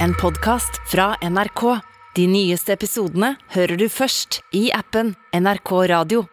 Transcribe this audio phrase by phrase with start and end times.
[0.00, 1.80] En podkast fra NRK.
[2.14, 6.24] De nyeste episodene hører du først i appen NRK Radio.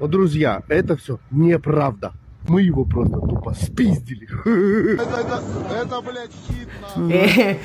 [0.00, 2.12] Но, друзья, это все неправда.
[2.48, 4.28] Мы его просто тупо спиздили.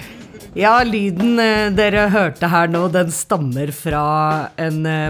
[0.55, 5.09] Ja, lyden eh, dere hørte her nå, den stammer fra en eh,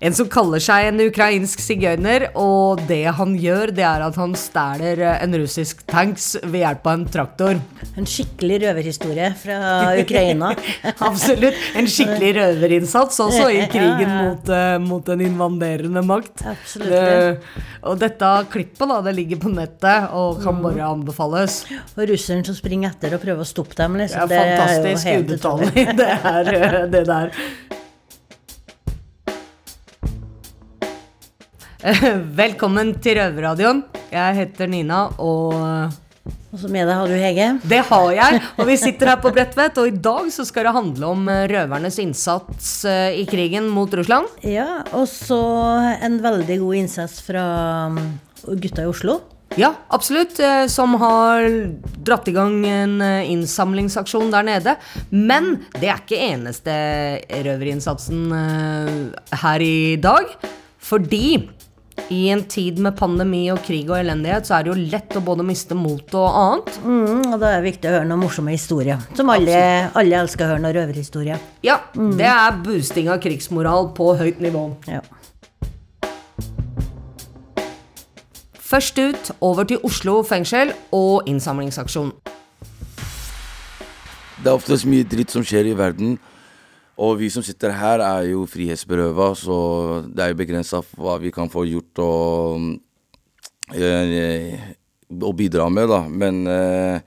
[0.00, 4.34] en som kaller seg en ukrainsk sigøyner, og det han gjør, det er at han
[4.38, 7.58] stjeler eh, en russisk tanks ved hjelp av en traktor.
[7.98, 9.58] En skikkelig røverhistorie fra
[9.98, 10.52] Ukraina.
[11.08, 11.58] Absolutt.
[11.78, 16.44] En skikkelig røverinnsats også i krigen mot, eh, mot en invaderende makt.
[16.46, 16.94] Absolutt.
[16.94, 21.64] Det, og dette klippet da, det ligger på nettet og kan bare anbefales.
[21.96, 23.98] Og russeren som springer etter og prøver å stoppe dem.
[23.98, 24.30] Det Liksom.
[24.30, 25.74] er fantastisk helt utrolig.
[26.00, 27.34] det er eh, det der.
[32.42, 33.84] Velkommen til Røverradioen.
[34.10, 35.54] Jeg heter Nina, og
[36.50, 37.46] Og så med deg har du Hege.
[37.70, 38.40] det har jeg.
[38.58, 41.44] Og vi sitter her på Bredtvet, og i dag så skal det handle om eh,
[41.52, 44.26] røvernes innsats eh, i krigen mot Russland.
[44.42, 45.38] Ja, og så
[46.02, 47.44] en veldig god innsats fra
[47.92, 48.00] um,
[48.58, 49.20] gutta i Oslo.
[49.60, 50.40] Ja, absolutt.
[50.40, 51.46] eh, Som har
[52.04, 54.74] dratt i gang en eh, innsamlingsaksjon der nede.
[55.14, 56.74] Men det er ikke eneste
[57.46, 60.34] røverinnsatsen eh, her i dag.
[60.88, 61.24] Fordi
[62.08, 65.22] i en tid med pandemi og krig og elendighet, så er det jo lett å
[65.24, 66.78] både miste motet og annet.
[66.84, 69.02] Mm, og da er det viktig å høre noen morsomme historier.
[69.18, 69.58] Som alle,
[69.98, 71.42] alle elsker å høre noen røverhistorier.
[71.66, 74.64] Ja, det er boosting av krigsmoral på høyt nivå.
[74.88, 75.02] Ja.
[78.68, 82.10] Først ut, over til Oslo fengsel og innsamlingsaksjon.
[84.38, 86.18] Det er oftest mye dritt som skjer i verden.
[86.98, 89.56] Og vi som sitter her, er jo frihetsberøva, så
[90.10, 92.64] det er jo begrensa hva vi kan få gjort og,
[93.70, 94.58] eh,
[95.14, 96.00] og bidra med, da.
[96.10, 96.98] Men eh,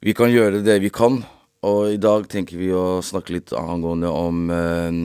[0.00, 1.20] vi kan gjøre det vi kan.
[1.62, 4.96] Og i dag tenker vi å snakke litt angående om eh,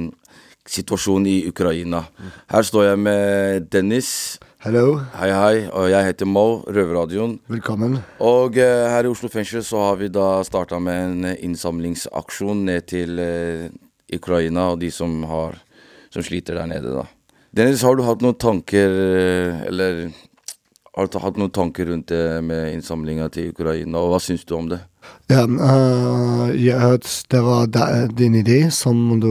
[0.68, 2.06] situasjonen i Ukraina.
[2.52, 4.12] Her står jeg med Dennis.
[4.64, 5.58] Hello, Hei, hei.
[5.70, 7.38] Og jeg heter Mo, Røverradioen.
[7.48, 8.00] velkommen.
[8.24, 12.66] Og eh, her i Oslo fengsel så har vi da starta med en eh, innsamlingsaksjon
[12.72, 13.68] ned til eh,
[14.14, 15.58] Ukraina og de som har
[16.14, 17.06] som sliter der nede, da.
[17.58, 20.08] Dennis, har du hatt noen tanker eh, Eller
[20.98, 24.56] har du hatt noen tanker rundt det med innsamlinga til Ukraina, og hva syns du
[24.58, 24.80] om det?
[25.30, 27.70] Ja, uh, jeg hørte det var
[28.18, 29.30] din idé som du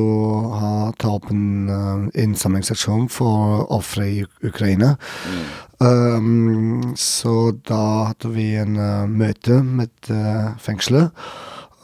[0.55, 4.95] har tatt opp en uh, innsamlingsaksjon for ofre i Ukraina.
[4.95, 5.43] Ukraina.
[5.83, 10.15] Um, så da hadde vi en uh, møte med
[10.63, 11.11] fengselet.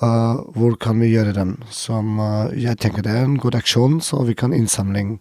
[0.02, 1.56] Øh, hvor kan vi gjøre den?
[1.70, 5.20] Som øh, jeg tenker det er en god aksjon, så vi kan innsamling.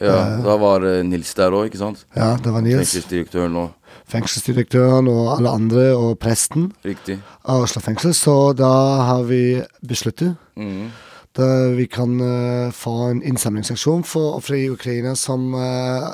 [0.00, 2.04] Ja, Da var eh, Nils der òg, ikke sant?
[2.16, 3.70] Ja, det var Nils, Fengselsdirektøren og
[4.08, 7.18] fengselsdirektøren og alle andre, og presten Riktig.
[7.44, 8.14] av Oslo fengsel.
[8.14, 8.70] Så da
[9.08, 10.90] har vi besluttet Mm.
[11.38, 16.10] Da vi kan uh, få en innsamlingsaksjon for ofre i Ukraina som uh,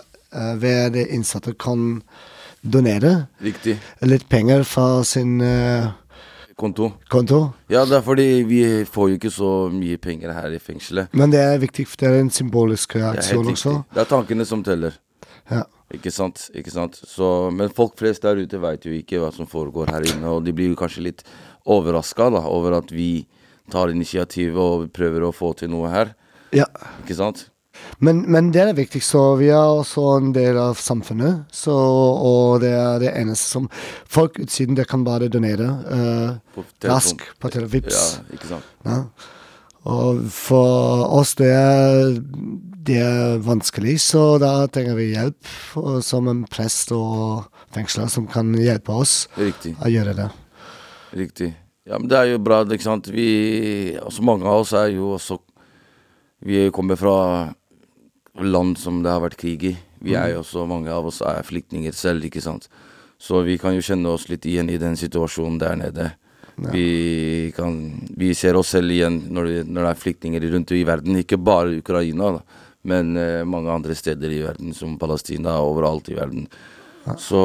[0.61, 2.03] ved innsatte kan
[2.63, 3.79] donere Riktig.
[4.03, 5.87] litt penger fra sin eh,
[6.57, 6.93] Konto.
[7.11, 7.39] konto.
[7.69, 11.11] Ja, det er fordi vi får jo ikke så mye penger her i fengselet.
[11.13, 13.73] Men det er viktig, for det er en symbolisk er reaksjon også.
[13.95, 14.95] Det er tankene som teller.
[15.51, 15.65] Ja.
[15.95, 16.49] Ikke sant?
[16.55, 16.97] ikke sant?
[17.07, 20.45] Så, men folk flest der ute veit jo ikke hva som foregår her inne, og
[20.47, 21.25] de blir jo kanskje litt
[21.67, 23.27] overraska over at vi
[23.73, 26.15] tar initiativet og prøver å få til noe her.
[26.53, 26.67] ja.
[27.03, 27.49] Ikke sant?
[28.05, 31.45] Men, men det er viktig, så vi er også en del av samfunnet.
[31.55, 33.69] Så, og det er det eneste som
[34.11, 36.91] Folk utsiden det kan bare donere eh, På telefon.
[36.95, 38.03] raskt på Televips.
[38.19, 38.69] Ja, ikke sant?
[38.87, 39.01] Ja.
[39.85, 42.15] Og for oss det er,
[42.89, 45.51] det er vanskelig, så da trenger vi hjelp.
[46.07, 47.45] Som en prest og
[47.77, 49.75] fengsler som kan hjelpe oss Riktig.
[49.85, 50.31] å gjøre det.
[51.15, 51.51] Riktig.
[51.85, 53.11] Ja, men det er jo bra, ikke sant.
[53.13, 55.37] Vi altså Mange av oss er jo også
[56.49, 57.17] Vi kommer fra
[58.43, 59.77] land som det har vært krig i.
[60.05, 62.69] Vi er jo også, mange av oss er flyktninger selv, ikke sant.
[63.21, 66.11] Så vi kan jo kjenne oss litt igjen i den situasjonen der nede.
[66.55, 67.79] Vi, kan,
[68.15, 71.19] vi ser oss selv igjen når når det er flyktninger rundt i verden.
[71.19, 76.19] Ikke bare Ukraina, da, men eh, mange andre steder i verden, som Palestina, overalt i
[76.19, 76.47] verden.
[77.21, 77.43] Så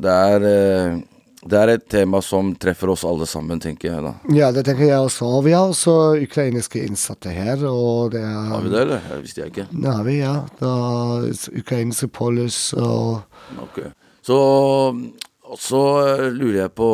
[0.00, 1.00] det er eh,
[1.46, 4.12] det er et tema som treffer oss alle sammen, tenker jeg da.
[4.34, 5.28] Ja, det tenker jeg også.
[5.38, 9.04] Og vi har også ukrainske innsatte her, og det er Har vi det, eller?
[9.06, 9.68] Det visste jeg ikke.
[9.70, 10.34] Det har vi, ja.
[10.58, 13.22] Det er ukrainske polis og
[13.62, 13.78] Ok.
[14.26, 14.38] Så,
[15.56, 16.88] så eh, lurer jeg på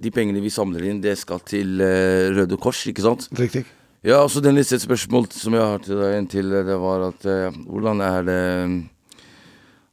[0.00, 3.26] De pengene vi samler inn, det skal til eh, Røde Kors, ikke sant?
[3.36, 3.66] Riktig.
[4.06, 7.26] Ja, så den litt et spørsmål som jeg har til deg inntil, det var at
[7.26, 8.42] eh, hvordan er det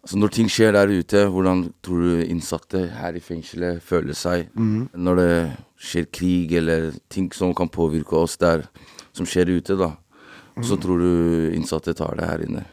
[0.03, 4.49] Altså Når ting skjer der ute, hvordan tror du innsatte her i fengselet føler seg
[4.99, 5.35] når det
[5.79, 8.65] skjer krig eller ting som kan påvirke oss der,
[9.15, 9.93] som skjer ute, da?
[10.61, 12.65] Så tror du innsatte tar det her inne?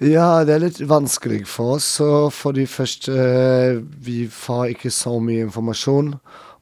[0.00, 1.90] Ja, det er litt vanskelig for oss.
[2.32, 6.14] Fordi første eh, Vi får ikke så mye informasjon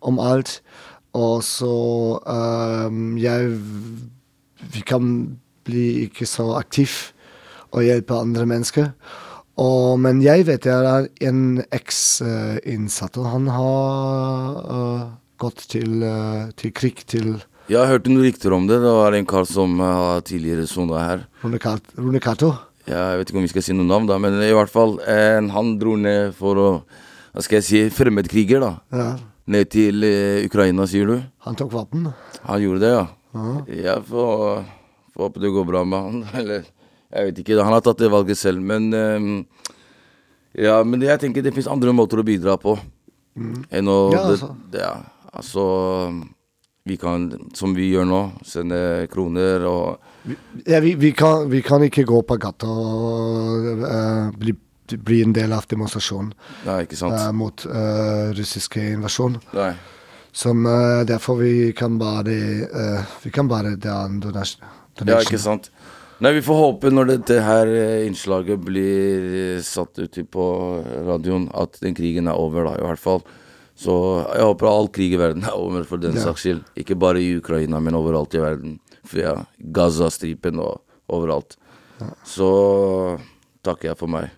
[0.02, 0.58] om alt.
[1.14, 3.55] Og så ehm, Jeg
[4.75, 7.14] Vi kan bli ikke så aktiv
[7.70, 8.90] og hjelpe andre mennesker.
[9.58, 11.40] Og, men jeg vet det er en
[11.75, 15.02] eks-innsatt, og han har uh,
[15.43, 18.78] gått til, uh, til krig til Jeg har hørt noen rykter om det.
[18.84, 21.26] Det var en kar som har uh, tidligere sona her.
[21.43, 22.52] Runekat- Runekato.
[22.88, 24.94] Ja, jeg vet ikke om vi skal si noe navn, da, men i hvert fall
[25.05, 26.69] eh, Han dro ned for å
[27.34, 28.70] Hva skal jeg si Fremmedkriger, da.
[28.96, 29.08] Ja,
[29.52, 31.19] Ned til eh, Ukraina, sier du?
[31.44, 32.06] han tok våpen.
[32.49, 33.04] Han gjorde det, ja.
[33.34, 33.61] -huh.
[33.69, 34.64] Jeg får,
[35.12, 36.25] får håpe det går bra med han.
[36.40, 36.64] Eller
[37.08, 37.58] jeg vet ikke.
[37.62, 38.62] Han har tatt det valget selv.
[38.64, 39.37] Men ehm,
[40.58, 42.76] ja, men jeg tenker det fins andre måter å bidra på
[43.38, 44.49] enn å Ja, altså.
[44.72, 44.94] det, ja,
[45.31, 45.64] altså
[46.88, 50.32] Vi kan, som vi gjør nå, sende kroner og
[50.66, 54.56] Ja, vi, vi, kan, vi kan ikke gå på gata og uh, bli,
[54.96, 56.32] bli en del av demonstrasjonen
[56.66, 59.38] Nei, eh, mot uh, russiske invasjon.
[59.54, 59.70] Nei.
[60.32, 64.66] Som eh, derfor vi kan bare eh, Vi kan bare ta en donasjon.
[65.06, 65.70] Ja, ikke sant.
[66.20, 70.46] Nei, vi får håpe når dette her eh, innslaget blir eh, satt ut på
[71.06, 73.22] radioen, at den krigen er over, da, i hvert fall.
[73.78, 73.94] Så
[74.34, 76.24] jeg håper all krig i verden er over, for den Ja.
[76.26, 76.64] saks skyld.
[76.74, 78.80] Ikke bare i Ukraina, men overalt i verden.
[79.06, 81.54] Fra Gaza-stripen og overalt.
[82.26, 82.48] Så
[83.64, 84.32] takker jeg for meg.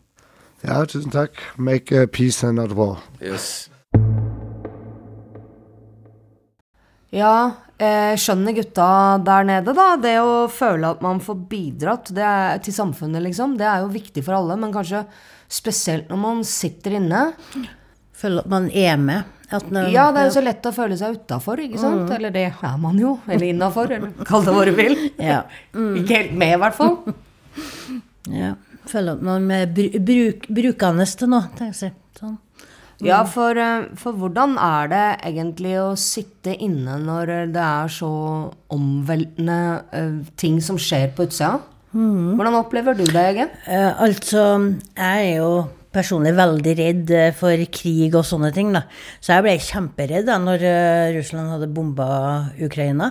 [0.61, 1.41] Ja, tusen takk.
[1.57, 3.01] Make uh, peace and not war.
[3.25, 3.71] Yes.
[7.11, 7.53] Ja,
[8.21, 8.87] skjønner gutta
[9.25, 9.89] der nede, da.
[10.01, 13.57] Det å føle at man får bidratt er, til samfunnet, liksom.
[13.61, 15.05] Det er jo viktig for alle, men kanskje
[15.51, 17.23] spesielt når man sitter inne.
[18.21, 19.37] Føler at man er med.
[19.51, 22.11] At når, Ja, det er jo så lett å føle seg utafor, ikke sant?
[22.15, 23.17] Eller det er man jo.
[23.27, 24.97] Eller innafor, eller kall det hva du vil.
[25.19, 25.41] Ja.
[25.99, 26.99] Ikke helt med, i hvert fall.
[28.31, 28.55] ja.
[28.91, 31.97] Føler at man er bru, bruk, brukende til noe, tenker jeg.
[33.07, 38.13] Ja, for, eh, for hvordan er det egentlig å sitte inne når det er så
[38.73, 39.59] omveltende
[39.97, 41.59] eh, ting som skjer på utsida?
[41.91, 43.53] Hvordan opplever du det, Egen?
[43.67, 44.45] Eh, altså,
[44.95, 45.53] jeg er jo
[45.91, 48.85] personlig veldig redd for krig og sånne ting, da.
[49.19, 50.63] Så jeg ble kjemperedd da når
[51.17, 52.11] Russland hadde bomba
[52.63, 53.09] Ukraina.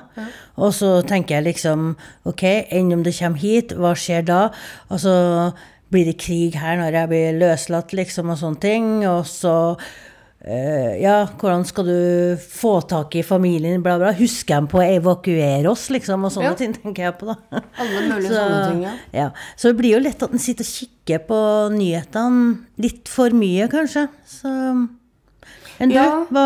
[0.56, 1.90] Og så tenker jeg liksom
[2.30, 4.40] Ok, enn om det kommer hit, hva skjer da?
[4.88, 5.18] Og så
[5.90, 8.88] blir det krig her når jeg blir løslatt, liksom, og sånne ting.
[9.10, 9.54] Og så
[10.46, 14.12] eh, ja, hvordan skal du få tak i familien, bla, bla.
[14.18, 16.58] Husker de på å evakuere oss, liksom, og sånne Ja.
[16.60, 17.64] ting tenker jeg på, da.
[17.82, 18.94] Alle mulige sånne ting, ja.
[19.16, 21.40] Ja, så det blir jo lett at en sitter og kikker på
[21.76, 24.08] nyhetene litt for mye, kanskje.
[24.30, 24.54] Så
[25.80, 25.96] Enn du?
[25.96, 26.10] Ja.
[26.30, 26.46] Hva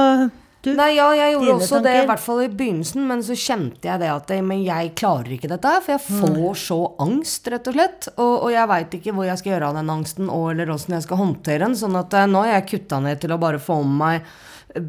[0.65, 0.71] du?
[0.77, 4.01] Nei, ja, jeg gjorde også det, i hvert fall i begynnelsen, men så kjente jeg
[4.01, 7.77] det at men jeg klarer ikke dette her, for jeg får så angst, rett og
[7.77, 8.10] slett.
[8.15, 10.98] Og, og jeg veit ikke hvor jeg skal gjøre av den angsten, og eller åssen
[10.98, 11.77] jeg skal håndtere den.
[11.80, 14.33] Sånn at eh, nå har jeg kutta ned til å bare få med meg
[14.77, 14.88] eh,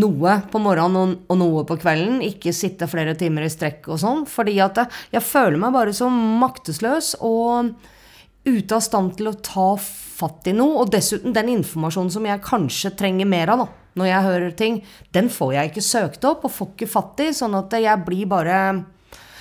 [0.00, 2.20] noe på morgenen og noe på kvelden.
[2.24, 4.26] Ikke sitte flere timer i strekk og sånn.
[4.30, 7.74] Fordi at jeg, jeg føler meg bare så maktesløs og
[8.48, 9.74] ute av stand til å ta
[10.20, 10.84] fatt i noe.
[10.84, 13.68] Og dessuten den informasjonen som jeg kanskje trenger mer av da,
[13.98, 14.80] når jeg hører ting,
[15.16, 17.30] den får jeg ikke søkt opp og får ikke fatt i.
[17.36, 18.58] Sånn at jeg blir bare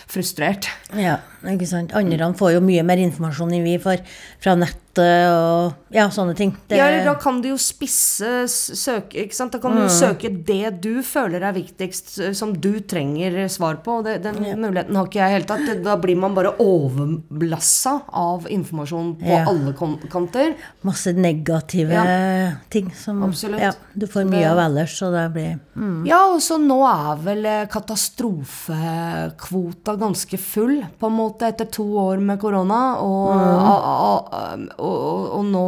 [0.09, 0.69] frustrert.
[0.97, 1.91] Ja, ikke sant.
[1.93, 3.97] Andre får jo mye mer informasjon enn vi får
[4.41, 6.51] fra nettet og ja, sånne ting.
[6.67, 9.51] Det, Ja, eller da kan du jo spisse søke, ikke sant?
[9.53, 9.83] Da kan du Mm.
[9.87, 14.01] jo søke det du føler er viktigst, som du trenger svar på.
[14.03, 15.83] Det, den muligheten har ikke jeg i hele tatt.
[15.83, 19.45] Da blir man bare overblassa av informasjon på Ja.
[19.47, 19.73] alle
[20.09, 20.55] kanter.
[20.83, 22.51] masse negative Ja.
[22.69, 23.21] ting som
[23.59, 26.05] ja, du får mye Det- av ellers, så det blir mm.
[26.07, 31.85] Ja, og så nå er vel eh, katastrofekvota ganske full, på en måte, etter to
[32.01, 32.99] år med korona.
[33.03, 35.67] Og, og, og, og, og nå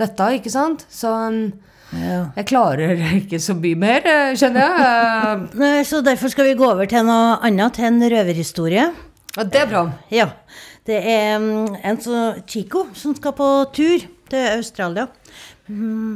[0.00, 0.86] dette, ikke sant?
[0.92, 1.40] Så um,
[1.92, 2.22] ja.
[2.38, 4.08] jeg klarer ikke så mye mer,
[4.38, 5.46] skjønner kjenner jeg.
[5.70, 8.90] Eh, Så derfor skal vi gå over til noe annet, til en røverhistorie.
[9.36, 9.84] Ja, det er bra.
[10.10, 10.30] Ja.
[10.86, 15.06] Det er mm, en så Chico som skal på tur til Australia.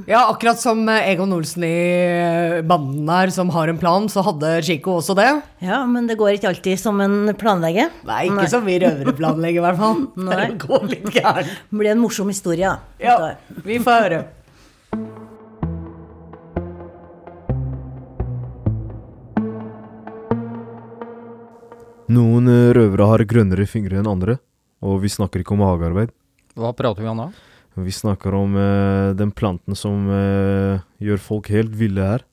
[0.06, 4.24] Ja, akkurat som eh, Egon Olsen i eh, banden her, som har en plan, så
[4.26, 5.28] hadde Chico også det.
[5.64, 7.92] Ja, men det går ikke alltid som en planlegger.
[8.08, 10.06] Nei, ikke som vi røvere planlegger, i hvert fall.
[10.28, 10.40] Nei.
[10.44, 11.52] Det går litt gærent.
[11.70, 12.80] Blir en morsom historie, da.
[13.02, 13.34] Ja,
[13.64, 14.24] vi får høre.
[22.14, 24.36] Noen eh, røvere har grønnere fingre enn andre,
[24.84, 26.12] og vi snakker ikke om hagearbeid.
[26.58, 27.32] Hva prater vi om da?
[27.74, 32.24] Vi snakker om uh, den planten som uh, gjør folk helt ville her.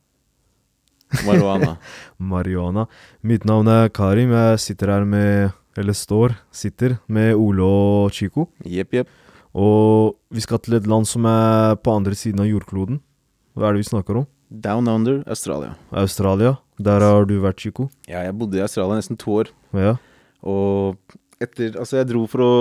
[1.26, 1.78] Marihuana.
[2.32, 2.86] Marihuana.
[3.26, 4.32] Mitt navn er Karim.
[4.32, 8.50] Jeg sitter her med Eller står, sitter med Ole og Chico.
[8.68, 9.12] Jepp, jepp.
[9.56, 13.00] Og vi skal til et land som er på andre siden av jordkloden.
[13.56, 14.28] Hva er det vi snakker om?
[14.52, 15.78] Down under Australia.
[15.96, 16.58] Australia.
[16.76, 17.88] Der har du vært, Chico.
[18.08, 19.52] Ja, jeg bodde i Australia nesten to år.
[19.72, 19.96] Ja.
[20.44, 21.00] Og
[21.40, 22.54] etter Altså, jeg dro for å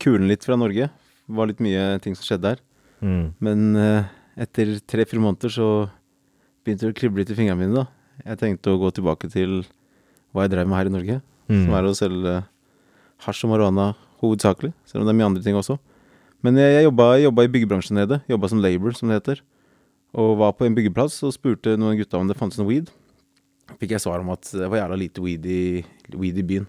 [0.00, 0.88] kule litt fra Norge.
[1.28, 2.62] Var litt mye ting som skjedde her.
[3.04, 3.26] Mm.
[3.44, 4.10] Men eh,
[4.44, 5.68] etter tre-fire måneder så
[6.64, 7.86] begynte det å krible litt i fingrene mine, da.
[8.24, 9.62] Jeg tenkte å gå tilbake til
[10.34, 11.20] hva jeg drev med her i Norge.
[11.50, 11.62] Mm.
[11.64, 12.34] Som er å selge
[13.24, 13.88] hasj og marihuana
[14.22, 14.72] hovedsakelig.
[14.88, 15.78] Selv om det er mye andre ting også.
[16.44, 18.20] Men jeg, jeg jobba, jobba i byggebransjen nede.
[18.30, 19.42] Jobba som labor, som det heter.
[20.14, 22.92] Og var på en byggeplass og spurte noen gutta om det fantes noe weed.
[23.80, 25.62] Fikk jeg svar om at det var jævla lite weed i,
[26.14, 26.68] weed i byen.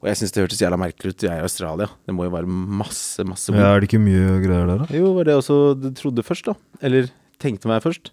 [0.00, 1.22] Og jeg syns det hørtes jævla merkelig ut.
[1.26, 1.86] Jeg er i Australia.
[2.06, 3.74] Det må jo være masse, masse ja.
[3.74, 4.86] Er det ikke mye greier der, da?
[4.96, 6.54] Jo, var det også du trodde først, da.
[6.80, 8.10] Eller tenkte meg først.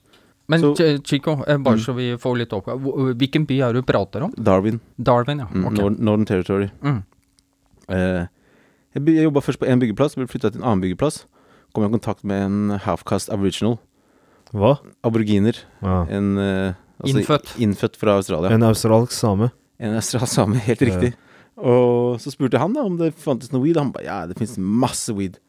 [0.50, 1.84] Men Så- Chico, eh, bare Mm.
[1.84, 3.15] så vi får litt oppgave.
[3.15, 4.32] Hvilken by er det du prater om?
[4.36, 4.79] Darwin.
[5.01, 5.46] Darwin, ja.
[5.46, 5.60] Okay.
[5.62, 6.70] Northern, Northern Territory.
[6.84, 7.03] Mm.
[7.89, 8.27] Eh,
[8.96, 11.25] jeg jobba først på én byggeplass, ble flytta til en annen byggeplass.
[11.74, 13.79] Kom i kontakt med en half-cast aboriginal.
[14.53, 14.77] Hva?
[15.03, 15.56] Aboriginer.
[15.82, 16.06] Ja.
[16.10, 16.74] En eh,
[17.06, 17.56] Innfødt.
[17.60, 18.50] Innfødt fra Australia.
[18.51, 19.51] En australsk same.
[19.79, 21.12] En australsk same, helt Ja.
[21.58, 23.80] Og så spurte han da om det fantes noe weed.
[23.80, 25.40] Han ba ja, det finnes masse weed.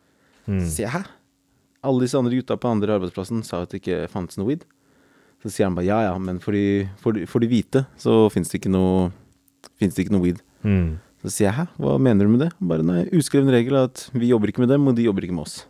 [0.49, 0.63] Mm.
[0.65, 1.05] Så sier jeg hæ?
[1.89, 4.65] Alle disse andre gutta på andre arbeidsplassen sa at det ikke fantes noe weed.
[5.45, 8.25] Så sier han bare ja ja, men for de, for de, for de hvite så
[8.35, 9.11] fins det ikke noe
[9.79, 10.41] det ikke noe weed.
[10.67, 10.97] Mm.
[11.23, 12.53] Så sier jeg hæ, hva mener du med det?
[12.63, 15.35] Bare nei, uskreven regel er at vi jobber ikke med dem, og de jobber ikke
[15.35, 15.61] med oss.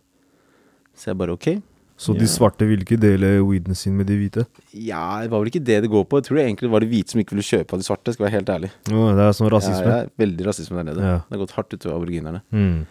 [0.96, 1.50] Så jeg bare ok.
[1.98, 4.44] Så de svarte ville ikke dele weeden sin med de hvite?
[4.70, 6.20] Ja, det var vel ikke det det går på.
[6.20, 8.26] Jeg tror det egentlig var de hvite som ikke ville kjøpe av de svarte, skal
[8.28, 8.70] være helt ærlig.
[8.86, 9.94] Ja, det er sånn rasisme.
[9.96, 11.02] Ja, veldig rasisme der nede.
[11.02, 11.16] Ja.
[11.26, 12.42] Det har gått hardt utover aboriginerne.
[12.54, 12.86] Mm.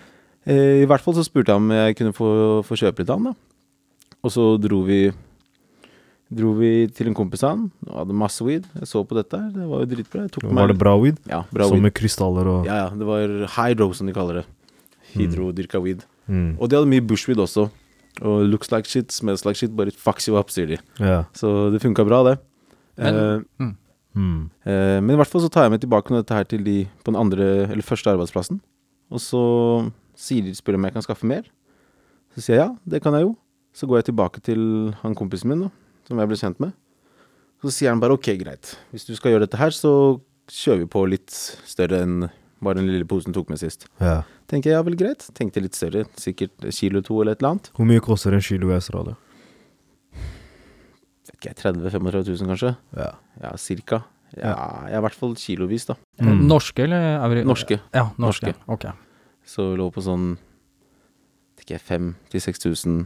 [0.48, 2.28] Eh, I hvert fall så spurte jeg om jeg kunne få,
[2.68, 4.18] få kjøpe litt av han, da.
[4.28, 5.00] Og så dro vi
[6.28, 8.66] Dro vi til en kompis av han, og hadde masse weed.
[8.76, 10.26] Jeg så på dette her, det var jo dritbra.
[10.44, 11.22] Var det bra weed?
[11.32, 11.86] Ja, bra Som weed.
[11.88, 12.90] med krystaller og Ja, ja.
[12.92, 14.46] Det var hydro, som de kaller det.
[15.14, 16.04] Hydrodyrka weed.
[16.28, 16.58] mm.
[16.60, 17.70] Og de hadde mye bushweed også.
[18.21, 20.77] Og looks like shit, smells like shit, but it fucks you up, sier de.
[21.00, 21.24] Ja.
[21.38, 22.38] Så det funka bra, det.
[22.97, 23.75] Men- Eh, mm.
[24.17, 24.50] Mm.
[24.65, 26.86] Eh, men i hvert fall så tar jeg med tilbake med dette her til de
[27.03, 28.59] på den andre, eller første arbeidsplassen.
[29.12, 31.43] Og så sier de, spør de om jeg kan skaffe mer.
[32.33, 33.36] Så sier jeg ja, det kan jeg jo.
[33.77, 35.69] Så går jeg tilbake til han kompisen min, da,
[36.07, 36.74] som jeg ble kjent med.
[37.62, 38.75] Så sier han bare ok, greit.
[38.91, 40.19] Hvis du skal gjøre dette her, så
[40.50, 42.29] kjører vi på litt større enn
[42.64, 43.88] bare den lille posen tok med sist.
[44.02, 44.24] ja.
[44.48, 45.26] Tenker jeg ja vel, greit.
[45.36, 47.66] Tenkte litt større, sikkert kilo to eller et eller annet.
[47.76, 49.18] Hvor mye koster en kilo Australia?
[51.28, 52.72] Vet ikke jeg, 30 35 000 kanskje?
[52.96, 53.10] Ja.
[53.44, 54.00] Ja, cirka.
[54.38, 54.54] Ja,
[54.88, 55.96] jeg er i hvert fall kilovis, da.
[56.24, 56.46] Mm.
[56.48, 57.04] Norske, eller?
[57.24, 57.80] er vi- Norske.
[57.94, 58.54] Ja, norske.
[58.54, 58.56] Norske.
[58.68, 58.86] Ok.
[59.46, 60.38] Så lå på sånn
[61.58, 61.80] vet ikke,
[62.32, 63.06] 5000-6000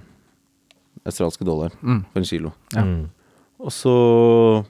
[1.05, 2.05] australske dollar Mm.
[2.13, 2.53] for en kilo.
[2.75, 2.83] Ja.
[2.83, 3.09] Mm.
[3.59, 4.65] Og så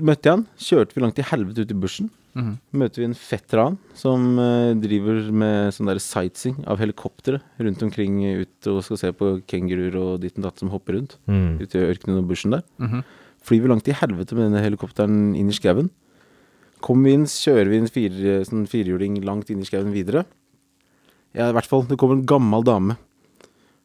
[0.00, 0.46] møtte jeg han.
[0.56, 2.10] Kjørte vi langt i helvete ut i bushen.
[2.34, 2.58] Mhm.
[2.78, 7.40] Møter vi en fetter av han som uh, driver med sånn der sightseeing av helikoptre
[7.58, 11.16] rundt omkring ut og skal se på kenguruer og ditt og datt som hopper rundt
[11.26, 11.58] Mm.
[11.60, 12.62] ute i ørkenen og bushen der.
[12.78, 13.02] Mhm.
[13.42, 15.90] Flyr vi langt i helvete med denne helikopteren inn i skauen.
[16.80, 20.24] Kommer vi inn, kjører vi en fire, sånn firehjuling langt inn i skauen videre.
[21.34, 21.82] Ja, i hvert fall.
[21.86, 22.96] Det kommer en gammel dame.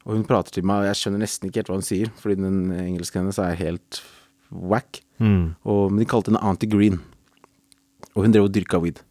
[0.05, 2.35] Og hun prater til meg, og jeg skjønner nesten ikke helt hva hun sier, fordi
[2.37, 4.01] den engelsken hennes er helt
[4.51, 5.01] whack.
[5.19, 5.55] Mm.
[5.65, 6.99] Og, men de kalte henne Auntie Green.
[8.15, 9.01] Og hun drev og dyrka weed.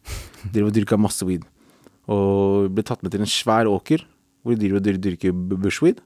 [0.53, 1.43] Drev og dyrka masse weed.
[2.09, 4.03] Og ble tatt med til en svær åker,
[4.43, 6.01] hvor de driver og dyr- dyrker bushweed.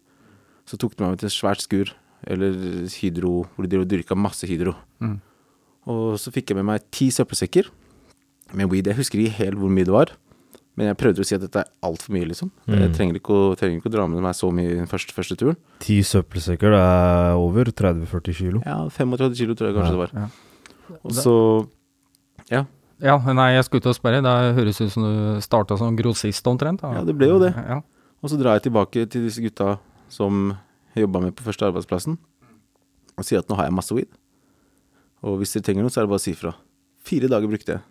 [0.68, 1.92] Så tok de meg med til et svært skur,
[2.28, 2.52] eller
[3.00, 4.76] hydro, hvor de driver og dyrka masse hydro.
[5.00, 5.20] Mm.
[5.90, 7.70] Og så fikk jeg med meg ti søppelsekker
[8.54, 8.88] med weed.
[8.92, 10.12] Jeg husker ikke helt hvor mye det var,
[10.78, 12.52] men jeg prøvde å si at dette er altfor mye, liksom.
[12.68, 12.94] Jeg Mm.
[12.96, 15.58] trenger ikke, å, trenger ikke å dra med meg så mye den første, første turen.
[15.80, 18.62] Ti søppelsekker, det er over 30-40 kilo.
[18.66, 20.12] Ja, 35 kilo tror jeg kanskje det var.
[20.14, 20.28] Ja.
[21.04, 21.68] Og så
[23.02, 24.22] Ja, nei, jeg skulle ut og spørre.
[24.22, 26.82] Det høres ut som du starta som grossist omtrent.
[26.82, 26.94] da.
[27.00, 27.54] Ja, det ble jo det.
[27.56, 27.82] Ja.
[28.22, 29.78] Og så drar jeg tilbake til disse gutta
[30.12, 30.58] som
[30.96, 32.18] jeg jobba med på første arbeidsplassen,
[33.18, 34.10] og sier at nå har jeg masse weed.
[35.24, 36.54] Og hvis dere trenger noe, så er det bare å si ifra.
[37.04, 37.82] Fire dager brukte jeg.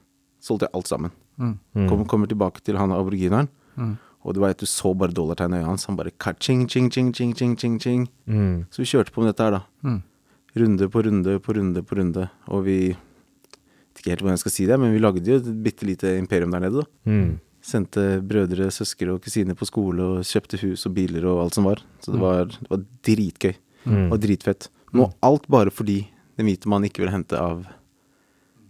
[0.44, 1.10] Solgte jeg alt sammen.
[1.38, 1.54] Mm.
[1.76, 1.88] Mm.
[1.88, 3.48] Kom, kommer tilbake til han aborigineren,
[3.78, 3.96] Mm.
[4.26, 5.84] og du vet, du så bare dollartegnet i øynene hans.
[5.86, 8.08] Han bare ka-ching, ching, ching, ching, ching, ching, ching.
[8.26, 8.66] Mm.
[8.70, 9.60] Så vi kjørte på med dette her, da.
[9.84, 10.02] Mm.
[10.58, 12.28] Runde på runde på runde på runde.
[12.48, 12.96] Og vi
[13.98, 16.14] vet ikke helt hvordan jeg skal si det, men vi lagde jo et bitte lite
[16.18, 17.10] imperium der nede, da.
[17.10, 17.38] Mm.
[17.68, 21.66] Sendte brødre, søstre og kusiner på skole og kjøpte hus og biler og alt som
[21.68, 21.82] var.
[22.00, 23.56] Så det var, det var dritgøy
[23.88, 24.10] Mm.
[24.12, 24.66] og dritfett.
[24.92, 27.62] Nå alt bare fordi den hvite mannen ikke ville hente av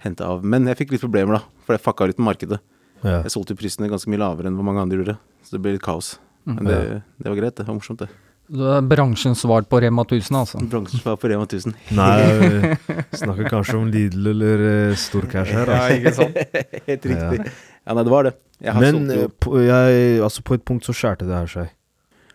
[0.04, 2.58] Hente av Men jeg fikk litt problemer, da, for jeg fucka litt med markedet.
[3.02, 3.23] Ja.
[3.25, 5.82] Jeg solgte prisene ganske mye lavere enn hvor mange andre gjorde, så det ble litt
[5.82, 6.18] kaos.
[6.47, 6.76] Men det,
[7.18, 7.64] det var greit, det.
[7.64, 8.08] Det var morsomt, det.
[8.49, 10.59] Er bransjens svar på Rema 1000, altså.
[10.73, 11.75] Bransjen svar på Rema 1000.
[11.99, 15.69] Nei, vi snakker kanskje om Lidl eller eh, Storcash her.
[15.69, 15.99] Ja, Altså.
[15.99, 16.38] ikke sant?
[16.88, 17.40] Helt riktig.
[17.45, 17.95] Ja.
[17.95, 18.35] nei, det var det.
[18.64, 21.52] Jeg har Men solgt eh, på, jeg, altså, på et punkt så skjærte det her
[21.52, 21.75] seg.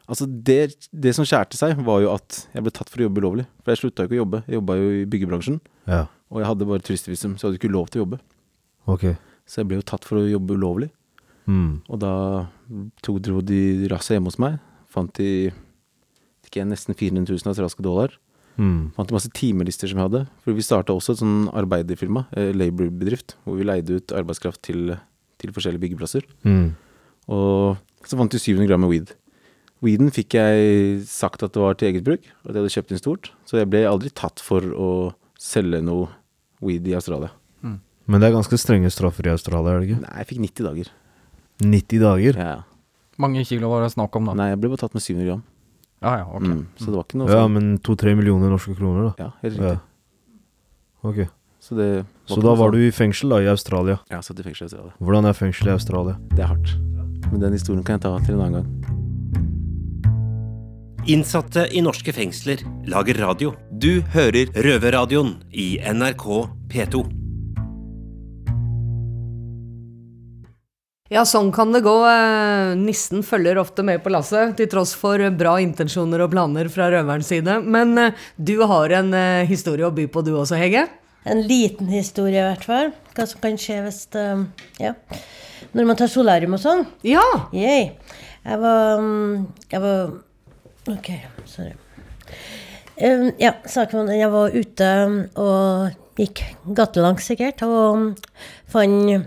[0.04, 0.60] Altså, det,
[0.92, 3.46] det som skjærte seg, var jo at jeg ble tatt for å jobbe ulovlig.
[3.64, 4.44] For jeg slutta jo ikke å jobbe.
[4.50, 6.04] Jeg jobba jo i byggebransjen, Ja,
[6.34, 8.20] og jeg hadde bare turistvisum, så jeg hadde ikke lov til å jobbe.
[8.90, 9.06] ok.
[9.50, 10.88] Så jeg ble jo tatt for å jobbe ulovlig.
[11.52, 11.82] Mm.
[11.92, 12.14] Og da
[13.04, 14.56] to dro de raset hjemme hos meg.
[14.94, 15.50] Fant de
[16.54, 18.14] ikke, nesten 400 000 australske dollar.
[18.62, 18.94] Mm.
[18.94, 20.22] Fant masse timelister som jeg hadde.
[20.46, 24.96] For vi starta også et sånn arbeiderfirma, eh, labour-bedrift, hvor vi leide ut arbeidskraft til,
[25.42, 26.28] til forskjellige byggeplasser.
[26.46, 26.76] Mm.
[27.34, 29.16] Og så fant vi 700 gram med weed.
[29.84, 32.94] Weeden fikk jeg sagt at det var til eget bruk, og at jeg hadde kjøpt
[32.94, 33.32] inn stort.
[33.50, 34.92] Så jeg ble aldri tatt for å
[35.36, 36.12] selge noe
[36.64, 37.34] weed i Australia.
[38.10, 40.04] Men det er ganske strenge straffer i Australia, er det ikke?
[40.04, 40.92] Nei, jeg fikk 90 dager.
[41.64, 42.40] 90 dager?
[42.40, 42.56] Ja.
[43.22, 44.36] Mange kilo var det snakk om, da.
[44.36, 45.44] Nei, jeg ble bare tatt med 700 gram.
[46.04, 46.44] Ja, ja, ok.
[46.44, 47.54] Mm, så det var ikke noe Ja, sånn.
[47.54, 49.24] men to-tre millioner norske kroner, da.
[49.24, 49.64] Ja, helt Ja.
[49.64, 49.80] riktig.
[51.04, 51.30] Ok.
[51.64, 54.00] Så, det Så da var du i fengsel da, i Australia.
[54.12, 54.94] Ja, satt i fengsel i Australia.
[55.00, 56.18] Hvordan er fengsel i Australia?
[56.36, 56.76] Det er hardt.
[57.32, 58.68] Men den historien kan jeg ta til en annen gang.
[61.08, 63.54] Innsatte i norske fengsler lager radio.
[63.78, 67.23] Du hører Røverradioen i NRK P2.
[71.14, 71.94] Ja, sånn kan det gå.
[72.10, 76.88] Eh, Nissen følger ofte med på lasset, til tross for bra intensjoner og planer fra
[76.90, 77.60] røverens side.
[77.70, 80.88] Men eh, du har en eh, historie å by på du også, Hege?
[81.30, 82.90] En liten historie, i hvert fall.
[83.14, 84.26] Hva som kan skje hvis det,
[84.82, 84.96] Ja.
[85.78, 86.82] Når man tar solarium og sånn.
[87.06, 87.24] Ja!
[87.54, 87.92] Yay.
[88.44, 90.12] Jeg var mm, Jeg var
[90.92, 91.14] Ok,
[91.48, 91.72] sorry.
[92.98, 94.90] Um, ja, saken var den, jeg var ute
[95.40, 96.44] og gikk
[96.78, 98.20] gatelangs sikkert, og
[98.70, 99.24] fant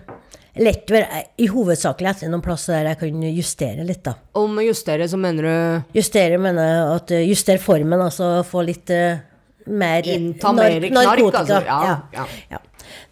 [0.62, 1.04] lett vel
[1.36, 4.16] i hovedsakelig etter noen plasser der jeg kan justere litt, da.
[4.52, 8.92] Med justere så mener du Justere mener jeg at uh, justere formen, altså få litt
[8.94, 9.18] uh,
[9.66, 11.60] mer Innta mer knark, altså.
[11.66, 12.26] Ja, ja.
[12.54, 12.62] ja.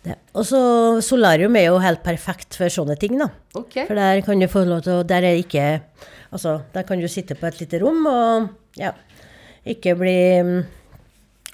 [0.04, 0.18] Det.
[0.36, 0.60] Og så
[1.04, 3.30] solarium er jo helt perfekt for sånne ting, da.
[3.56, 3.86] Okay.
[3.88, 5.64] For der kan du få lov til å Der er ikke
[6.34, 8.48] Altså, der kan du sitte på et lite rom og
[8.80, 8.90] ja,
[9.70, 10.16] ikke bli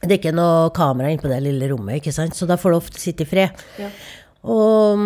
[0.01, 2.73] Det er ikke noe kamera inne på det lille rommet, ikke sant, så da får
[2.73, 3.65] du ofte sitte i fred.
[3.77, 3.91] Ja.
[4.49, 5.03] Og,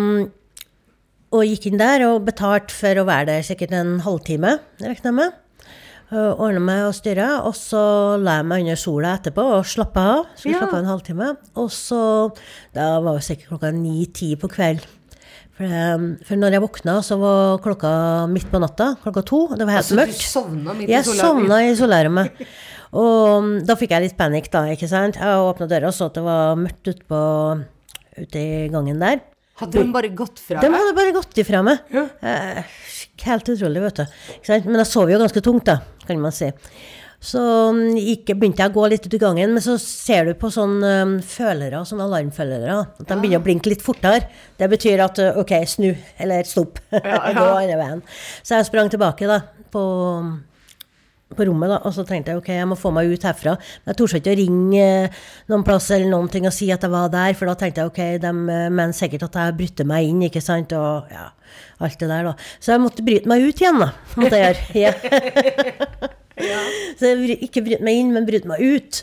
[1.35, 5.17] og gikk inn der og betalt for å være der sikkert en halvtime, regner jeg
[5.19, 5.41] med.
[6.15, 7.79] Ordna meg og styra, og så
[8.21, 10.25] la jeg meg under sola etterpå og slappa av.
[10.37, 10.59] Skulle Ja.
[10.61, 11.29] slappe av en halvtime.
[11.57, 12.01] Og så
[12.73, 14.85] Da var det sikkert klokka ni-ti på kveld.
[15.57, 18.95] For, um, for når jeg våkna, så var klokka midt på natta.
[19.03, 19.47] Klokka to.
[19.55, 22.31] Det var helt Altså, du sovna midt i Jeg sovna i solariumet.
[22.93, 24.65] Og um, da fikk jeg litt panikk, da.
[24.71, 25.15] ikke sant?
[25.15, 27.21] Jeg åpna døra og så at det var mørkt ute på
[28.21, 29.19] ute i gangen der.
[29.61, 30.67] Hadde de bare gått fra deg?
[30.67, 31.95] De hadde bare gått ifra meg.
[31.95, 32.05] Ja.
[33.23, 34.19] Helt utrolig, vet du.
[34.67, 36.51] Men jeg sov jo ganske tungt, da, kan man si.
[37.25, 37.41] Så
[37.71, 40.51] um, gikk, begynte jeg å gå litt ut i gangen, men så ser du på
[40.53, 44.27] sånne um, følere, sånne alarmfølere, at de begynner å blinke litt fortere.
[44.59, 45.89] Det betyr at uh, ok, snu,
[46.21, 46.83] eller stopp.
[46.91, 48.03] Gå andre veien.
[48.43, 49.39] Så jeg sprang tilbake da,
[49.73, 49.85] på,
[51.37, 53.55] på rommet, da, og så tenkte jeg ok, jeg må få meg ut herfra.
[53.83, 56.85] Men jeg torde ikke å ringe eh, noen plass eller noen ting og si at
[56.85, 59.87] jeg var der, for da tenkte jeg ok, de eh, mener sikkert at jeg brytte
[59.87, 61.29] meg inn, ikke sant, og ja,
[61.85, 62.35] alt det der da.
[62.59, 66.13] Så jeg måtte bryte meg ut igjen da, måtte jeg gjøre.
[66.35, 66.59] Ja.
[66.99, 68.97] Så jeg ikke bryte meg inn, men bryte meg ut.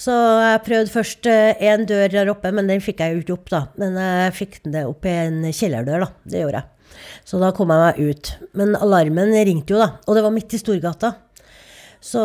[0.00, 3.50] Så jeg prøvde først én dør der oppe, men den fikk jeg jo ikke opp,
[3.52, 3.60] da.
[3.82, 6.08] Men jeg fikk det opp i en kjellerdør, da.
[6.24, 6.80] Det gjorde jeg.
[7.26, 8.32] Så da kom jeg meg ut.
[8.58, 9.92] Men alarmen ringte jo, da.
[10.06, 11.14] Og det var midt i Storgata.
[12.00, 12.20] Så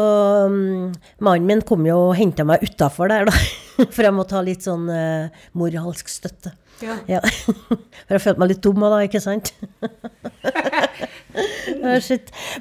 [0.47, 3.35] um, mannen min kom jo og henta meg utafor der, da.
[3.95, 6.53] For jeg måtte ha litt sånn uh, moralsk støtte.
[6.81, 7.19] Ja.
[8.07, 9.51] For jeg følte meg litt dum da, ikke sant?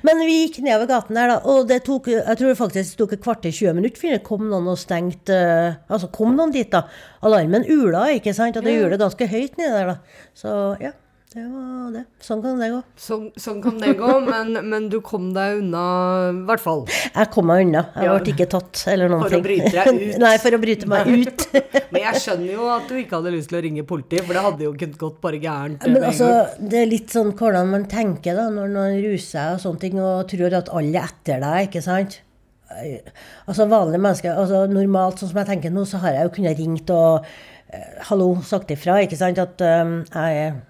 [0.05, 3.15] Men vi gikk nedover gaten der, da, og det tok jeg tror det faktisk tok
[3.17, 6.69] et kvarter 20 minutter før det kom noen og stengte eh, Altså kom noen dit,
[6.71, 6.85] da.
[7.25, 10.27] Alarmen ula, ikke sant, og det det ganske høyt nedi der, da.
[10.37, 10.51] Så
[10.83, 10.93] ja,
[11.35, 12.03] det var det.
[12.23, 12.77] Sånn kan det gå.
[13.01, 15.81] Sånn, sånn kan det gå, men, men du kom deg unna,
[16.31, 16.85] i hvert fall.
[17.11, 17.83] Jeg kom meg unna.
[17.97, 18.13] Jeg Ja.
[18.21, 20.19] ble ikke tatt eller noen For å bryte deg ut.
[20.23, 21.47] Nei, for å bryte meg ut.
[21.95, 24.45] Men jeg skjønner jo at du ikke hadde lyst til å ringe politiet, for det
[24.47, 25.87] hadde jo kunnet gått bare gærent.
[25.91, 29.65] Men altså, det er litt sånn hvordan man tenker da, når man ruser seg og
[29.67, 32.21] sånne ting, og tror at alle er etter deg, ikke sant?
[33.47, 36.59] Altså vanlige mennesker, altså normalt sånn som jeg tenker nå, så har jeg jo kunnet
[36.63, 37.27] ringt og
[37.71, 40.63] eh, hallo, sagt ifra, ikke sant, at um, jeg, er-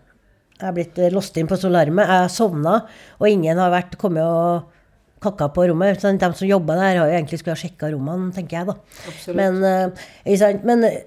[0.61, 2.77] jeg er blitt eh, låst inn på solarmet, jeg har sovna,
[3.19, 4.71] og ingen har vært kommet og
[5.25, 6.03] kakka på rommet.
[6.03, 8.77] Sånn, de som jobber der, har jo egentlig skulle ha sjekka rommene, tenker jeg, da.
[9.11, 9.41] Absolutt.
[9.41, 10.55] Men, uh?
[10.69, 11.01] Men eh,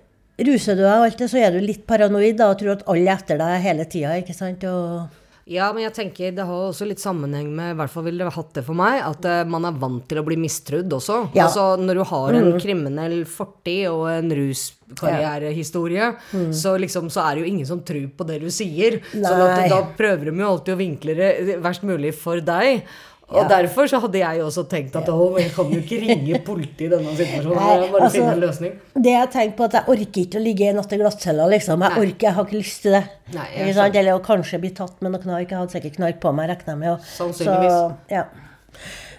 [0.47, 3.15] ruser du deg det, så er du litt paranoid da, og tror at alle er
[3.15, 4.67] etter deg hele tida, ikke sant?
[4.67, 8.25] Og Ja, men jeg tenker det har også litt sammenheng med, i hvert fall ville
[8.27, 11.21] det hatt det for meg, at uh, man er vant til å bli mistrudd også.
[11.37, 11.45] Ja.
[11.45, 12.59] Altså når du har en Mm.
[12.59, 16.51] kriminell fortid og en ruskarrierehistorie, Mm.
[16.53, 18.99] så liksom så er det jo ingen som tror på det du sier.
[19.13, 19.67] Så Nei.
[19.69, 22.83] da prøver de jo alltid å vinkle det verst mulig for deg.
[23.29, 23.47] Og Ja.
[23.59, 26.95] derfor så hadde jeg også tenkt at å, jeg kan jo ikke ringe politiet i
[26.95, 27.55] denne situasjonen.
[27.59, 28.73] Nei, jeg bare altså- finne en løsning.
[28.95, 31.81] Det jeg tenkte på at jeg orker ikke å ligge i natt i glattcella, liksom.
[31.83, 33.03] Jeg orker, jeg har ikke lyst til det.
[33.33, 33.95] Nei, jeg ikke sant?
[33.95, 35.49] Eller å kanskje bli tatt med noe knark.
[35.49, 36.89] Jeg hadde sikkert knark på meg, regner jeg med.
[36.89, 37.75] og- Sannsynligvis.
[37.75, 38.23] Så, ja.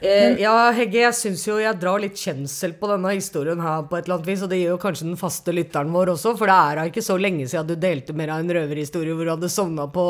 [0.02, 3.98] Eh, ja, Hegge, jeg syns jo jeg drar litt kjensel på denne historien her på
[3.98, 6.50] et eller annet vis, og det gjør jo kanskje den faste lytteren vår også, for
[6.50, 9.32] det er da ikke så lenge siden du delte med deg en røverhistorie hvor du
[9.34, 10.06] hadde sovna på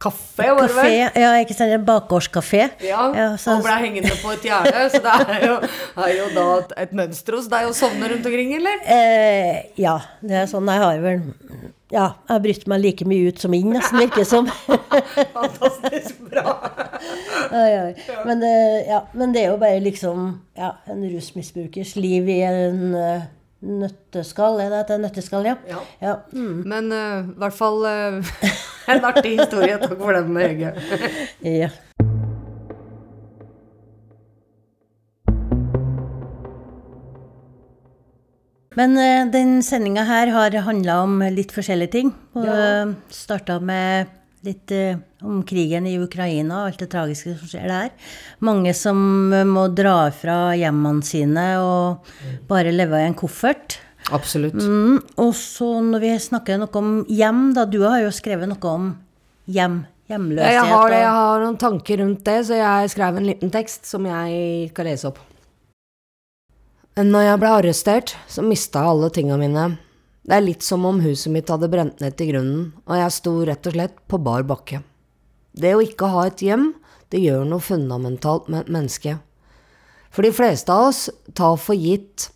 [0.00, 0.96] kafé, var det vel?
[1.22, 2.62] ja, ikke sant, en bakgårdskafé.
[2.86, 5.56] Ja, så- og ble hengende på et gjerde, så det er jo,
[6.06, 6.48] er jo da
[6.86, 8.80] et mønster hos deg å sovne rundt omkring, eller?
[8.86, 11.22] Eh, ja, det er sånn jeg har vel
[11.94, 14.48] Ja, jeg bryter meg like mye ut som inn, nesten, virker det som.
[15.36, 16.56] Fantastisk bra.
[17.56, 17.92] Oi, oi.
[18.26, 18.52] Men, det,
[18.88, 20.24] ja, men det er jo bare liksom
[20.58, 23.22] ja, en rusmisbrukers liv i en uh,
[23.62, 24.58] nøtteskall.
[24.64, 25.54] Er det et nøtteskall, ja?
[25.70, 25.82] Ja.
[26.02, 26.16] ja.
[26.34, 26.64] Mm.
[26.66, 28.34] Men i i hvert fall uh,
[28.96, 29.78] en artig historie.
[29.78, 30.74] Takk for den, Hege.
[31.46, 31.70] ja.
[38.76, 42.12] Men uh, den sendinga her har handla om litt forskjellige ting.
[42.36, 42.84] Og Ja.
[43.10, 44.12] starta med
[44.46, 47.90] litt uh, om krigen i Ukraina og alt det tragiske som skjer der.
[48.44, 52.06] Mange som eh, må dra fra hjemmene sine og
[52.46, 53.78] bare leve i en koffert.
[54.14, 54.54] Absolutt.
[54.60, 58.70] Mm, og så når vi snakker noe om hjem, da Du har jo skrevet noe
[58.70, 58.92] om
[59.50, 59.80] hjem.
[60.06, 60.52] Hjemløshet.
[60.54, 60.98] Jeg har det.
[61.02, 64.86] Jeg har noen tanker rundt det, så jeg skrev en liten tekst som jeg skal
[64.86, 65.18] lese opp.
[66.96, 69.64] Når jeg ble arrestert, så mista jeg alle tinga mine.
[70.24, 73.32] Det er litt som om huset mitt hadde brent ned til grunnen, og jeg sto
[73.44, 74.80] rett og slett på bar bakke.
[75.52, 76.70] Det å ikke ha et hjem,
[77.12, 79.12] det gjør noe fundamentalt med et menneske.
[80.08, 81.02] For de fleste av oss
[81.36, 82.30] tar for gitt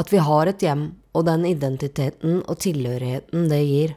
[0.00, 3.94] at vi har et hjem, og den identiteten og tilhørigheten det gir.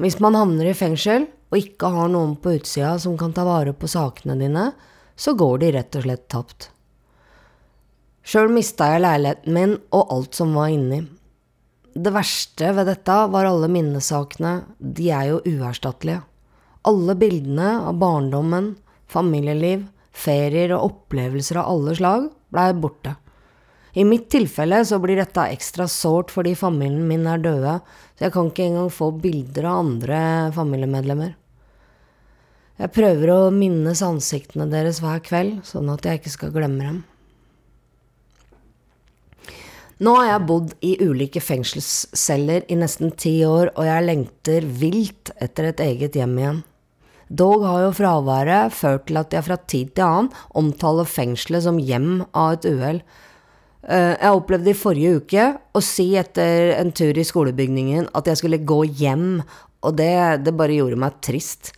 [0.00, 3.76] Hvis man havner i fengsel og ikke har noen på utsida som kan ta vare
[3.76, 4.70] på sakene dine,
[5.12, 6.70] så går de rett og slett tapt.
[8.28, 10.98] Sjøl mista jeg leiligheten min og alt som var inni.
[11.96, 16.20] Det verste ved dette var alle minnesakene, de er jo uerstattelige.
[16.88, 18.74] Alle bildene av barndommen,
[19.08, 23.16] familieliv, ferier og opplevelser av alle slag blei borte.
[23.96, 27.78] I mitt tilfelle så blir dette ekstra sårt fordi familien min er døde,
[28.12, 31.36] så jeg kan ikke engang få bilder av andre familiemedlemmer.
[32.78, 37.06] Jeg prøver å minnes ansiktene deres hver kveld, sånn at jeg ikke skal glemme dem.
[39.98, 45.32] Nå har jeg bodd i ulike fengselsceller i nesten ti år, og jeg lengter vilt
[45.42, 46.60] etter et eget hjem igjen.
[47.28, 51.80] Dog har jo fraværet ført til at jeg fra tid til annen omtaler fengselet som
[51.82, 53.00] hjem av et uhell.
[53.82, 58.40] Eh, Jeg opplevde i forrige uke å si etter en tur i skolebygningen at jeg
[58.40, 59.42] skulle gå hjem,
[59.82, 61.72] og det, det bare gjorde meg trist.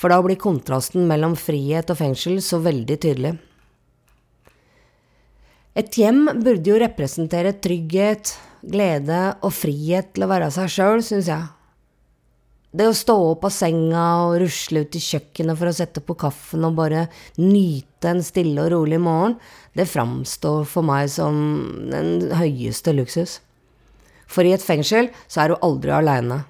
[0.00, 3.36] For da blir kontrasten mellom frihet og fengsel så veldig tydelig.
[5.78, 8.34] Et hjem burde jo representere trygghet,
[8.66, 11.46] glede og frihet til å være seg sjøl, syns jeg.
[12.70, 16.14] Det å stå opp av senga og rusle ut i kjøkkenet for å sette på
[16.18, 19.34] kaffen og bare nyte en stille og rolig morgen,
[19.74, 21.34] det framstår for meg som
[21.90, 23.38] den høyeste luksus.
[24.30, 26.44] For i et fengsel så er du aldri aleine.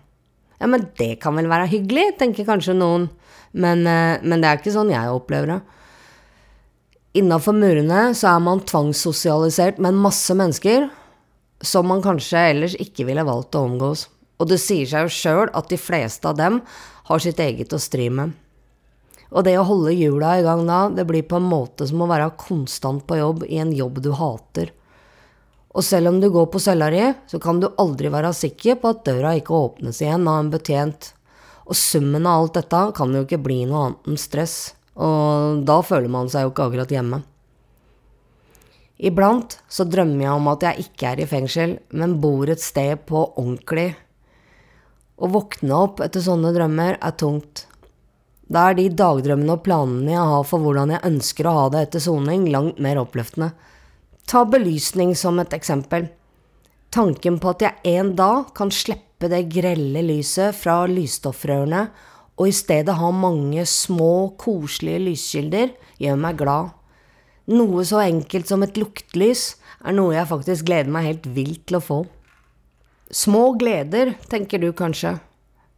[0.61, 3.09] Ja, men det kan vel være hyggelig, tenker kanskje noen,
[3.53, 5.61] men, eh, men det er ikke sånn jeg opplever det.
[7.17, 10.87] Innafor murene så er man tvangssosialisert med en masse mennesker
[11.61, 14.07] som man kanskje ellers ikke ville valgt å omgås.
[14.39, 16.61] Og det sier seg jo sjøl at de fleste av dem
[17.11, 18.37] har sitt eget å stri med.
[19.31, 22.09] Og det å holde hjula i gang da, det blir på en måte som å
[22.11, 24.71] være konstant på jobb i en jobb du hater.
[25.71, 29.05] Og selv om du går på di, så kan du aldri være sikker på at
[29.07, 31.13] døra ikke åpnes igjen av en betjent.
[31.67, 35.81] Og summen av alt dette kan jo ikke bli noe annet enn stress, og da
[35.87, 37.23] føler man seg jo ikke akkurat hjemme.
[39.01, 43.01] Iblant så drømmer jeg om at jeg ikke er i fengsel, men bor et sted
[43.09, 43.95] på ordentlig.
[45.21, 47.65] Å våkne opp etter sånne drømmer er tungt.
[48.51, 51.85] Da er de dagdrømmene og planene jeg har for hvordan jeg ønsker å ha det
[51.87, 53.53] etter soning, langt mer oppløftende.
[54.29, 56.11] Ta belysning som et eksempel.
[56.91, 61.87] Tanken på at jeg en dag kan slippe det grelle lyset fra lysstoffrørene,
[62.41, 66.71] og i stedet ha mange små, koselige lyskilder, gjør meg glad.
[67.53, 71.77] Noe så enkelt som et luktlys er noe jeg faktisk gleder meg helt vilt til
[71.77, 71.99] å få.
[73.13, 75.19] Små gleder, tenker du kanskje.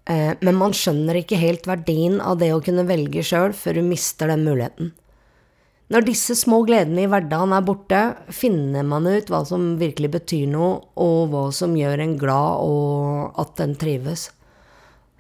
[0.07, 3.87] Eh, men man skjønner ikke helt verdien av det å kunne velge sjøl før du
[3.87, 4.93] mister den muligheten.
[5.93, 8.01] Når disse små gledene i hverdagen er borte,
[8.33, 13.43] finner man ut hva som virkelig betyr noe, og hva som gjør en glad, og
[13.43, 14.31] at en trives.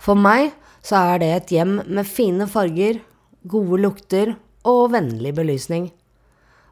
[0.01, 3.01] For meg så er det et hjem med fine farger,
[3.43, 4.35] gode lukter
[4.69, 5.91] og vennlig belysning.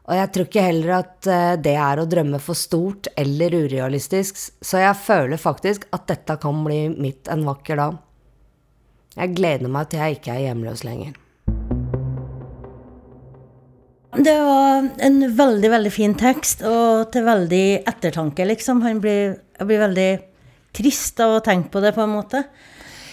[0.09, 4.39] Og jeg tror ikke heller at eh, det er å drømme for stort eller urealistisk,
[4.59, 7.99] så jeg føler faktisk at dette kan bli mitt en vakker dag.
[9.15, 11.15] Jeg gleder meg til jeg ikke er hjemløs lenger.
[14.11, 18.83] Det var en veldig, veldig fin tekst, og til veldig ettertanke, liksom.
[18.99, 20.09] Blir, jeg blir veldig
[20.75, 22.43] trist av å tenke på det, på en måte.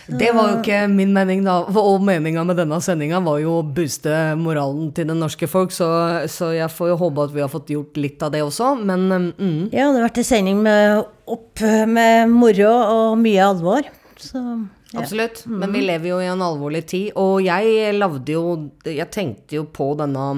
[0.09, 1.59] Det var jo ikke min mening, da.
[1.69, 5.89] Og meninga med denne sendinga var jo å booste moralen til det norske folk, så,
[6.33, 9.07] så, jeg får jo håpe at vi har fått gjort litt av det også, men
[9.37, 9.69] mm.
[9.69, 13.93] Ja, det har vært en sending med, opp, med moro og mye alvor.
[14.19, 14.41] Så
[14.89, 15.03] ja.
[15.03, 15.43] Absolutt.
[15.47, 17.11] Men vi lever jo i en alvorlig tid.
[17.21, 18.45] Og jeg lagde jo
[18.89, 20.31] Jeg tenkte jo på denne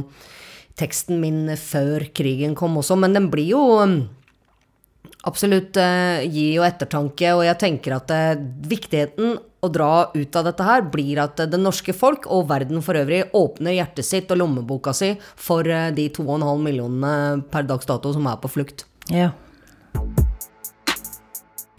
[0.80, 3.98] teksten min før krigen kom også, men den blir jo um,
[5.28, 10.46] absolutt eh, gir jo ettertanke, og jeg tenker at eh, viktigheten å dra ut av
[10.48, 14.32] dette her blir at uh, det norske folk og verden for øvrig åpner hjertet sitt
[14.32, 18.86] og lommeboka si for eh, de 2,5 millionene per dags dato som er på flukt.
[19.12, 19.32] Ja.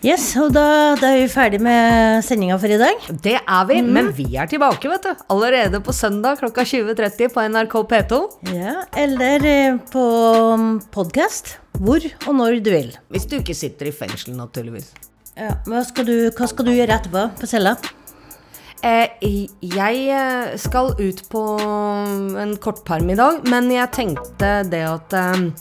[0.01, 3.03] Yes, og da, da, er vi ferdig med sendinga for i dag.
[3.21, 3.91] Det er vi, mm.
[3.93, 5.25] men vi er tilbake, vet du.
[5.33, 8.21] Allerede på søndag klokka 20.30 på NRK P2.
[8.57, 10.05] Ja, eller eh, på
[10.57, 11.59] um, podkast.
[11.81, 12.91] Hvor og når du vil.
[13.09, 14.91] Hvis du ikke sitter i fengsel, naturligvis.
[15.33, 17.73] Ja, hva skal du, hva skal du gjøre etterpå på cella?
[18.85, 21.41] Eh, jeg eh, skal ut på
[22.41, 25.51] en kortperm i dag, men jeg tenkte det at eh,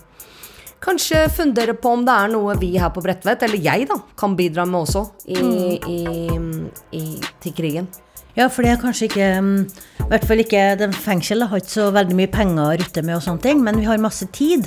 [0.80, 4.32] Kanskje fundere på om det er noe vi her på Bredtvet, eller jeg, da, kan
[4.32, 5.90] bidra med også i, mm.
[5.92, 5.98] i,
[6.96, 7.02] i,
[7.44, 7.90] til krigen.
[8.32, 9.58] Ja, for det er kanskje ikke mm,
[10.06, 13.18] I hvert fall ikke den Fengselet har ikke så veldig mye penger å rutte med,
[13.18, 14.64] og sånne ting, men vi har masse tid.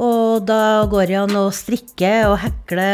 [0.00, 2.88] Og da går det an å strikke og hekle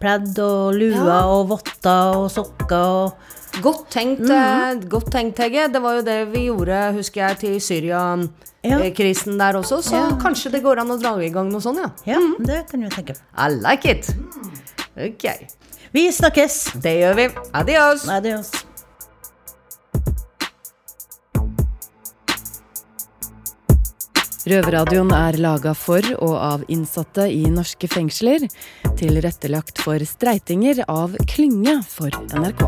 [0.00, 1.22] pledd og luer ja.
[1.28, 4.88] og votter og sokker og Godt tenkt, mm -hmm.
[4.88, 5.68] godt tenkt, Hege.
[5.72, 9.82] Det var jo det vi gjorde, husker jeg, til Syria-krisen der også.
[9.82, 10.18] Så ja.
[10.20, 11.90] kanskje det går an å dra i gang noe sånt, ja.
[12.04, 12.44] Ja, mm.
[12.46, 13.14] det kan vi tenke.
[13.38, 14.16] I like it.
[14.96, 15.24] Ok.
[15.92, 16.72] Vi snakkes.
[16.82, 17.28] Det gjør vi.
[17.54, 18.08] Adios.
[18.08, 18.52] Adios.
[24.46, 28.46] Røverradioen er laga for og av innsatte i norske fengsler.
[28.94, 32.62] Tilrettelagt for streitinger av Klynge for NRK.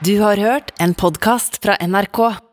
[0.00, 2.49] Du har hørt en podkast fra NRK.